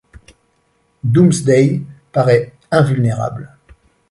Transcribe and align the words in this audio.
Doomsday 1.03 1.83
paraît 2.11 2.53
invulnérable. 2.71 3.55